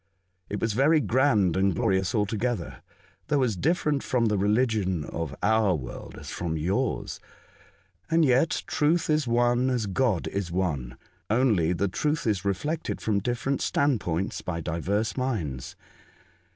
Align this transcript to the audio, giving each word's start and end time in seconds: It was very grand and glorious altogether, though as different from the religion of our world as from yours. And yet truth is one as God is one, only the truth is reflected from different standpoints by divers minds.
It 0.49 0.59
was 0.59 0.73
very 0.73 0.99
grand 0.99 1.55
and 1.55 1.75
glorious 1.75 2.15
altogether, 2.15 2.81
though 3.27 3.43
as 3.43 3.55
different 3.55 4.01
from 4.01 4.25
the 4.29 4.37
religion 4.39 5.05
of 5.05 5.35
our 5.43 5.75
world 5.75 6.17
as 6.17 6.31
from 6.31 6.57
yours. 6.57 7.19
And 8.09 8.25
yet 8.25 8.63
truth 8.65 9.11
is 9.11 9.27
one 9.27 9.69
as 9.69 9.85
God 9.85 10.25
is 10.29 10.51
one, 10.51 10.97
only 11.29 11.71
the 11.71 11.87
truth 11.87 12.25
is 12.25 12.43
reflected 12.43 12.99
from 12.99 13.19
different 13.19 13.61
standpoints 13.61 14.41
by 14.41 14.59
divers 14.59 15.15
minds. 15.17 15.75